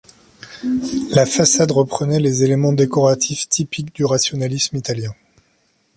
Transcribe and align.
La 1.11 1.27
façade 1.27 1.69
reprenait 1.71 2.19
les 2.19 2.41
éléments 2.43 2.73
décoratifs 2.73 3.47
typiques 3.49 3.93
du 3.95 4.03
rationalisme 4.03 4.75
italien. 4.77 5.13